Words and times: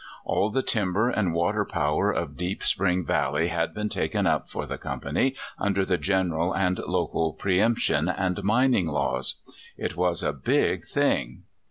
All 0.25 0.49
the 0.49 0.63
timber 0.63 1.11
and 1.11 1.31
water 1.31 1.63
power 1.63 2.11
of 2.11 2.35
Deep 2.35 2.63
Spring 2.63 3.05
Valley 3.05 3.49
had 3.49 3.71
been 3.71 3.87
taken 3.87 4.25
up 4.25 4.49
for 4.49 4.65
the 4.65 4.79
company 4.79 5.35
under 5.59 5.85
the 5.85 5.99
general 5.99 6.53
and 6.55 6.79
local 6.79 7.33
pre 7.33 7.61
emption 7.61 8.09
and 8.09 8.43
mining 8.43 8.87
laws. 8.87 9.35
It 9.77 9.95
was 9.95 10.23
a 10.23 10.33
big 10.33 10.87
thing. 10.87 11.43